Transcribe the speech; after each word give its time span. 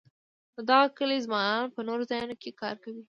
د 0.55 0.57
دغه 0.69 0.87
کلي 0.97 1.17
ځوانان 1.25 1.65
په 1.75 1.81
نورو 1.87 2.03
ځایونو 2.11 2.35
کې 2.41 2.57
کار 2.61 2.75
کوي. 2.83 2.99